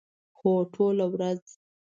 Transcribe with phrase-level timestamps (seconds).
[0.39, 1.41] هو، ټوله ورځ